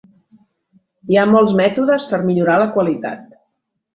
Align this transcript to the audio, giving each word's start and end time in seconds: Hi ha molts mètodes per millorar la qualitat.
Hi 1.11 1.19
ha 1.19 1.25
molts 1.33 1.53
mètodes 1.59 2.09
per 2.13 2.21
millorar 2.29 2.57
la 2.65 2.69
qualitat. 2.79 3.21